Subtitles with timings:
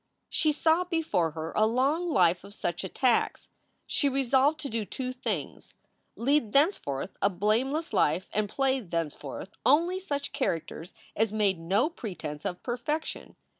[0.31, 3.49] She saw before her a long life of such attacks.
[3.85, 5.75] She resolved to do two things
[6.15, 12.45] lead thenceforth a blameless life and play thenceforth only such characters as made no pretense
[12.45, 13.35] of perfection.